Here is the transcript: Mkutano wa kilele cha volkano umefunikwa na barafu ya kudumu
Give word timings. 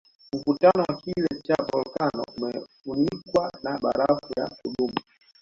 Mkutano 0.33 0.83
wa 0.89 0.95
kilele 0.95 1.41
cha 1.43 1.55
volkano 1.73 2.23
umefunikwa 2.37 3.51
na 3.63 3.79
barafu 3.79 4.33
ya 4.39 4.47
kudumu 4.49 4.95